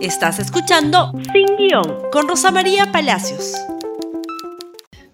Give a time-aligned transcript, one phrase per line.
[0.00, 3.54] Estás escuchando Sin Guión con Rosa María Palacios.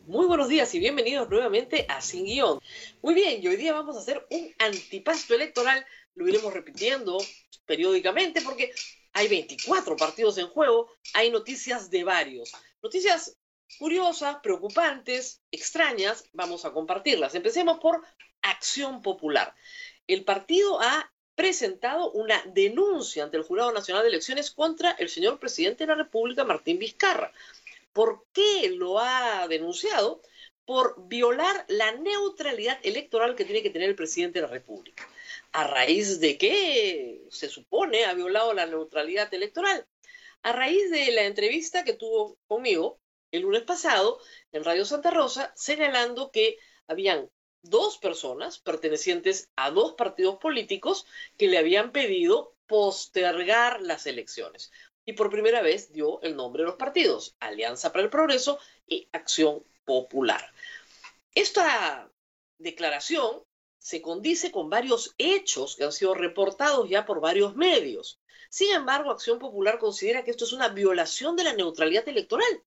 [0.07, 2.61] Muy buenos días y bienvenidos nuevamente a Sin Guión.
[3.01, 5.87] Muy bien, y hoy día vamos a hacer un antipasto electoral.
[6.15, 7.17] Lo iremos repitiendo
[7.65, 8.75] periódicamente porque
[9.15, 12.53] hay 24 partidos en juego, hay noticias de varios.
[12.83, 13.39] Noticias
[13.79, 17.35] curiosas, preocupantes, extrañas, vamos a compartirlas.
[17.35, 18.03] Empecemos por
[18.43, 19.55] Acción Popular.
[20.07, 25.39] El partido ha presentado una denuncia ante el Jurado Nacional de Elecciones contra el señor
[25.39, 27.33] presidente de la República, Martín Vizcarra.
[27.93, 30.21] ¿Por qué lo ha denunciado?
[30.65, 35.09] Por violar la neutralidad electoral que tiene que tener el presidente de la República.
[35.53, 39.87] ¿A raíz de qué se supone ha violado la neutralidad electoral?
[40.43, 42.99] A raíz de la entrevista que tuvo conmigo
[43.31, 44.21] el lunes pasado
[44.53, 47.31] en Radio Santa Rosa, señalando que habían
[47.65, 54.71] dos personas pertenecientes a dos partidos políticos que le habían pedido postergar las elecciones.
[55.07, 59.09] Y por primera vez dio el nombre de los partidos, Alianza para el Progreso y
[59.13, 60.53] Acción Popular.
[61.35, 62.11] Esta
[62.59, 63.43] declaración
[63.79, 68.19] se condice con varios hechos que han sido reportados ya por varios medios.
[68.49, 72.63] Sin embargo, Acción Popular considera que esto es una violación de la neutralidad electoral.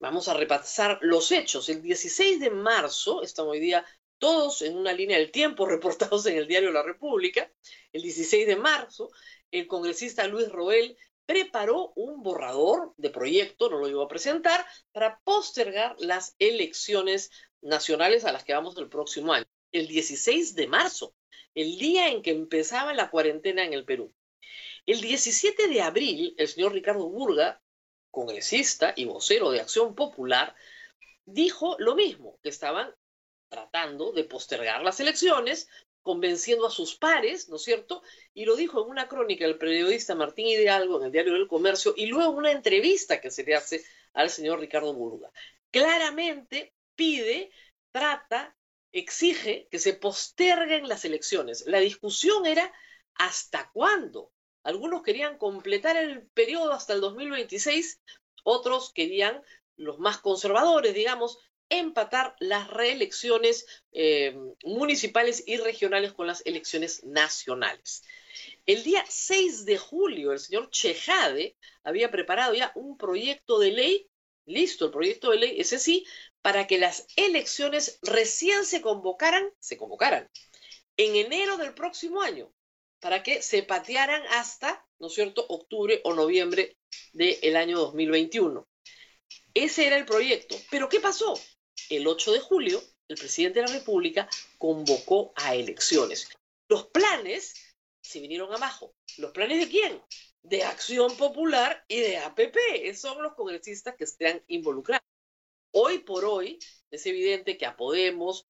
[0.00, 1.68] Vamos a repasar los hechos.
[1.68, 3.84] El 16 de marzo, estamos hoy día
[4.22, 7.50] todos en una línea del tiempo reportados en el diario La República,
[7.92, 9.10] el 16 de marzo,
[9.50, 15.18] el congresista Luis Roel preparó un borrador de proyecto, no lo iba a presentar, para
[15.24, 21.16] postergar las elecciones nacionales a las que vamos el próximo año, el 16 de marzo,
[21.56, 24.14] el día en que empezaba la cuarentena en el Perú.
[24.86, 27.60] El 17 de abril, el señor Ricardo Burga,
[28.12, 30.54] congresista y vocero de Acción Popular,
[31.24, 32.94] dijo lo mismo, que estaban
[33.52, 35.68] tratando de postergar las elecciones,
[36.00, 38.02] convenciendo a sus pares, ¿no es cierto?
[38.32, 41.92] Y lo dijo en una crónica el periodista Martín Hidalgo en el Diario del Comercio
[41.94, 45.30] y luego una entrevista que se le hace al señor Ricardo Burga.
[45.70, 47.50] Claramente pide,
[47.92, 48.56] trata,
[48.90, 51.66] exige que se posterguen las elecciones.
[51.66, 52.72] La discusión era
[53.16, 54.32] hasta cuándo.
[54.62, 58.00] Algunos querían completar el periodo hasta el 2026,
[58.44, 59.42] otros querían,
[59.76, 61.38] los más conservadores, digamos,
[61.78, 68.02] empatar las reelecciones eh, municipales y regionales con las elecciones nacionales.
[68.66, 74.08] El día 6 de julio, el señor Chejade había preparado ya un proyecto de ley,
[74.46, 76.06] listo el proyecto de ley, ese sí,
[76.42, 80.28] para que las elecciones recién se convocaran, se convocaran
[80.96, 82.52] en enero del próximo año,
[83.00, 86.76] para que se patearan hasta, ¿no es cierto?, octubre o noviembre
[87.12, 88.68] del año 2021.
[89.54, 90.56] Ese era el proyecto.
[90.70, 91.34] Pero ¿qué pasó?
[91.96, 96.28] El 8 de julio, el presidente de la República convocó a elecciones.
[96.68, 98.94] Los planes se vinieron abajo.
[99.18, 100.02] ¿Los planes de quién?
[100.42, 102.56] De Acción Popular y de APP.
[102.82, 105.06] Esos son los congresistas que están involucrados.
[105.74, 106.58] Hoy por hoy
[106.90, 108.46] es evidente que a Podemos,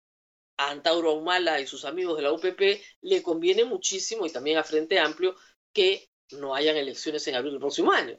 [0.57, 4.65] a Antauro Humala y sus amigos de la UPP le conviene muchísimo y también a
[4.65, 5.37] Frente Amplio
[5.73, 8.19] que no hayan elecciones en abril del próximo año.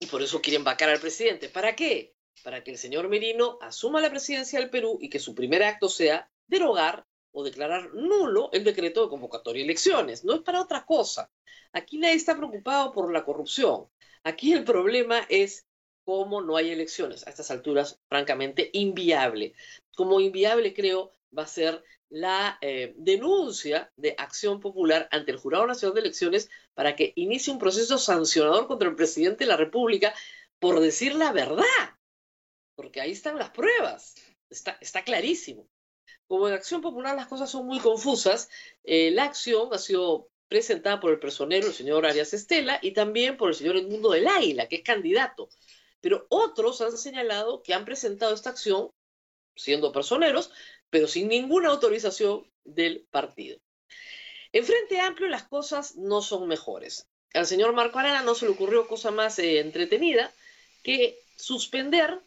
[0.00, 1.48] Y por eso quieren vacar al presidente.
[1.48, 2.14] ¿Para qué?
[2.44, 5.88] Para que el señor Merino asuma la presidencia del Perú y que su primer acto
[5.88, 10.24] sea derogar o declarar nulo el decreto de convocatoria de elecciones.
[10.24, 11.30] No es para otra cosa.
[11.72, 13.86] Aquí nadie está preocupado por la corrupción.
[14.24, 15.66] Aquí el problema es
[16.04, 17.26] cómo no hay elecciones.
[17.26, 19.54] A estas alturas, francamente, inviable.
[19.96, 25.66] Como inviable creo va a ser la eh, denuncia de Acción Popular ante el Jurado
[25.66, 30.14] Nacional de Elecciones para que inicie un proceso sancionador contra el presidente de la República
[30.58, 31.64] por decir la verdad
[32.74, 34.14] porque ahí están las pruebas,
[34.50, 35.68] está, está clarísimo.
[36.26, 38.48] Como en Acción Popular las cosas son muy confusas,
[38.84, 43.36] eh, la acción ha sido presentada por el personero, el señor Arias Estela, y también
[43.36, 45.48] por el señor Edmundo del Águila, que es candidato.
[46.00, 48.90] Pero otros han señalado que han presentado esta acción
[49.56, 50.50] siendo personeros,
[50.90, 53.58] pero sin ninguna autorización del partido.
[54.52, 57.08] En Frente Amplio las cosas no son mejores.
[57.32, 60.30] Al señor Marco Arana no se le ocurrió cosa más eh, entretenida
[60.82, 62.20] que suspender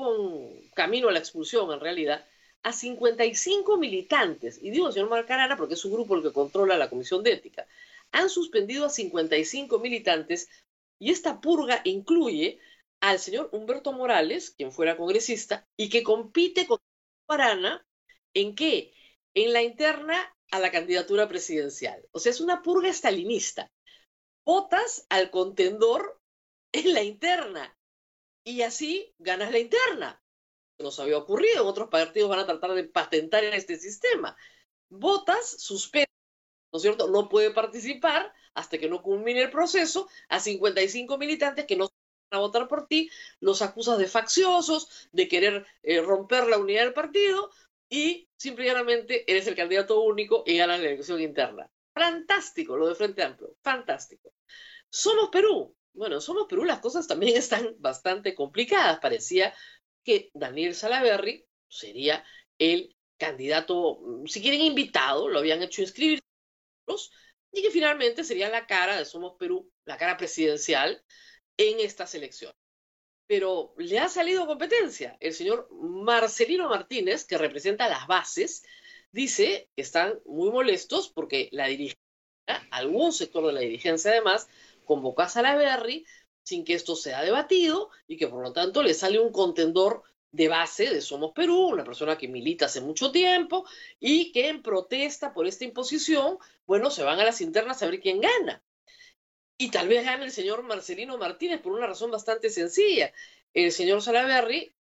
[0.00, 2.26] con camino a la expulsión en realidad,
[2.62, 6.90] a 55 militantes, y digo señor Marcarana porque es su grupo el que controla la
[6.90, 7.66] Comisión de Ética,
[8.12, 10.48] han suspendido a 55 militantes
[10.98, 12.58] y esta purga incluye
[13.00, 16.78] al señor Humberto Morales, quien fuera congresista, y que compite con
[17.28, 17.86] Arana
[18.34, 18.92] en qué?
[19.34, 22.04] En la interna a la candidatura presidencial.
[22.12, 23.70] O sea, es una purga estalinista.
[24.44, 26.20] Votas al contendor
[26.72, 27.76] en la interna
[28.44, 30.22] y así ganas la interna.
[30.78, 34.36] No se había ocurrido, en otros partidos van a tratar de patentar este sistema.
[34.88, 36.10] Votas, suspende,
[36.72, 37.08] ¿no es cierto?
[37.08, 41.90] No puede participar hasta que no culmine el proceso a 55 militantes que no
[42.30, 43.10] van a votar por ti,
[43.40, 47.50] los acusas de facciosos, de querer eh, romper la unidad del partido
[47.88, 51.70] y simplemente eres el candidato único y ganas la elección interna.
[51.92, 54.32] Fantástico lo de Frente Amplio, fantástico.
[54.88, 55.74] Somos Perú.
[55.92, 59.00] Bueno, Somos Perú las cosas también están bastante complicadas.
[59.00, 59.54] Parecía
[60.04, 62.24] que Daniel Salaverry sería
[62.58, 66.20] el candidato, mm, si quieren invitado, lo habían hecho inscribir
[67.52, 71.02] y que finalmente sería la cara de Somos Perú, la cara presidencial
[71.56, 72.56] en estas elecciones.
[73.26, 75.16] Pero le ha salido competencia.
[75.20, 78.64] El señor Marcelino Martínez, que representa las bases,
[79.12, 82.00] dice que están muy molestos porque la dirigencia,
[82.70, 84.48] algún sector de la dirigencia además,
[84.84, 86.06] convocó a Salaverry
[86.42, 90.48] sin que esto sea debatido y que por lo tanto le sale un contendor de
[90.48, 93.66] base de Somos Perú, una persona que milita hace mucho tiempo
[93.98, 98.00] y que en protesta por esta imposición, bueno, se van a las internas a ver
[98.00, 98.62] quién gana.
[99.58, 103.12] Y tal vez gane el señor Marcelino Martínez por una razón bastante sencilla.
[103.52, 104.72] El señor Salaverry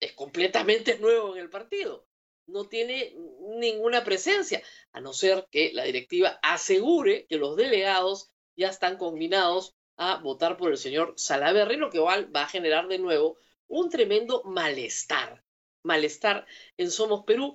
[0.00, 2.06] es completamente nuevo en el partido.
[2.46, 3.14] No tiene
[3.58, 9.74] ninguna presencia, a no ser que la directiva asegure que los delegados ya están combinados
[9.96, 13.38] a votar por el señor Salaverry, lo que va a generar de nuevo
[13.68, 15.42] un tremendo malestar,
[15.82, 17.54] malestar en Somos Perú,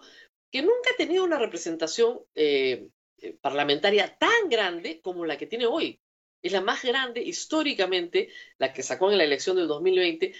[0.51, 5.65] que nunca ha tenido una representación eh, eh, parlamentaria tan grande como la que tiene
[5.65, 5.99] hoy.
[6.41, 10.33] Es la más grande históricamente, la que sacó en la elección del 2020,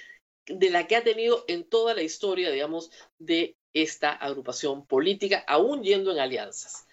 [0.48, 5.84] de la que ha tenido en toda la historia, digamos, de esta agrupación política, aún
[5.84, 6.88] yendo en alianzas.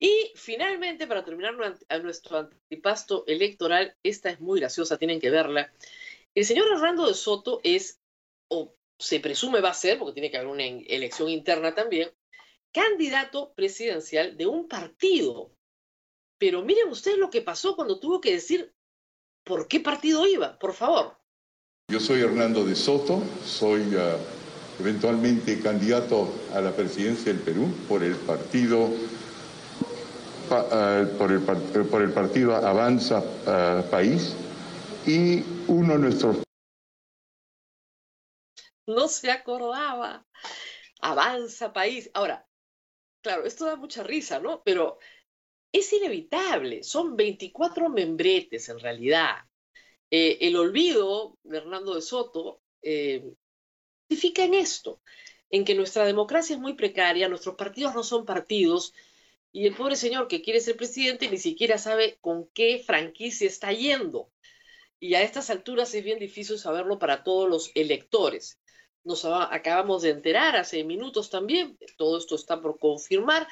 [0.00, 1.54] Y finalmente, para terminar
[2.02, 5.72] nuestro antipasto electoral, esta es muy graciosa, tienen que verla.
[6.34, 7.98] El señor Hernando de Soto es
[8.48, 12.10] o se presume va a ser, porque tiene que haber una elección interna también,
[12.72, 15.52] candidato presidencial de un partido.
[16.38, 18.72] Pero miren ustedes lo que pasó cuando tuvo que decir
[19.44, 21.16] por qué partido iba, por favor.
[21.90, 24.18] Yo soy Hernando de Soto, soy uh,
[24.78, 28.90] eventualmente candidato a la presidencia del Perú por el partido
[30.48, 34.34] por, el, por, el, partido Avanza uh, País
[35.06, 36.48] y uno de nuestros
[38.88, 40.26] no se acordaba.
[41.00, 42.10] Avanza país.
[42.14, 42.48] Ahora,
[43.22, 44.62] claro, esto da mucha risa, ¿no?
[44.64, 44.98] Pero
[45.70, 46.82] es inevitable.
[46.82, 49.36] Son 24 membretes en realidad.
[50.10, 53.30] Eh, el olvido de Hernando de Soto eh,
[54.08, 55.02] significa en esto,
[55.50, 58.94] en que nuestra democracia es muy precaria, nuestros partidos no son partidos,
[59.52, 63.72] y el pobre señor que quiere ser presidente ni siquiera sabe con qué franquicia está
[63.72, 64.30] yendo.
[65.00, 68.58] Y a estas alturas es bien difícil saberlo para todos los electores
[69.08, 73.48] nos acabamos de enterar hace minutos también, todo esto está por confirmar,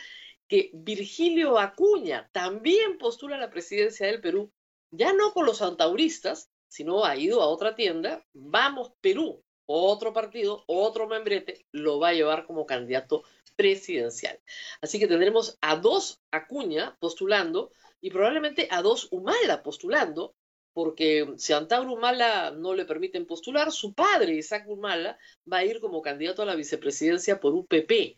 [0.46, 4.52] que Virgilio Acuña también postula la presidencia del Perú,
[4.90, 10.64] ya no con los antauristas, sino ha ido a otra tienda, Vamos Perú, otro partido,
[10.66, 13.24] otro membrete, lo va a llevar como candidato
[13.56, 14.38] presidencial.
[14.80, 20.34] Así que tendremos a dos Acuña postulando y probablemente a dos Humala postulando,
[20.72, 25.18] porque si Antauro Humala no le permiten postular, su padre, Isaac Humala,
[25.50, 28.16] va a ir como candidato a la vicepresidencia por UPP.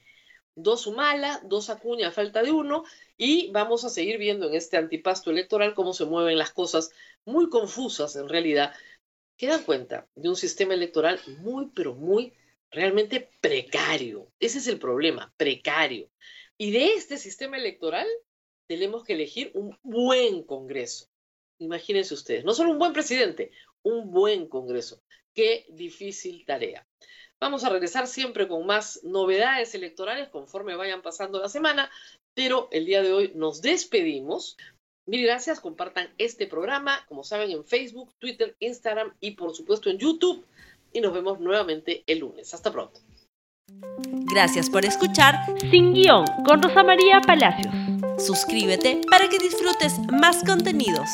[0.57, 2.83] Dos Humala, dos Acuña, falta de uno,
[3.17, 6.91] y vamos a seguir viendo en este antipasto electoral cómo se mueven las cosas
[7.25, 8.75] muy confusas en realidad,
[9.39, 12.35] que dan cuenta de un sistema electoral muy, pero muy
[12.71, 14.31] realmente precario.
[14.39, 16.11] Ese es el problema, precario.
[16.59, 18.07] Y de este sistema electoral
[18.67, 21.09] tenemos que elegir un buen Congreso
[21.59, 23.51] Imagínense ustedes, no solo un buen presidente,
[23.83, 25.03] un buen Congreso.
[25.35, 26.87] Qué difícil tarea.
[27.41, 31.91] Vamos a regresar siempre con más novedades electorales conforme vayan pasando la semana,
[32.35, 34.57] pero el día de hoy nos despedimos.
[35.09, 39.97] Mil gracias, compartan este programa, como saben, en Facebook, Twitter, Instagram y por supuesto en
[39.97, 40.45] YouTube.
[40.93, 42.53] Y nos vemos nuevamente el lunes.
[42.53, 43.01] Hasta pronto.
[44.31, 45.35] Gracias por escuchar
[45.71, 47.75] Sin Guión con Rosa María Palacios.
[48.19, 51.09] Suscríbete para que disfrutes más contenidos.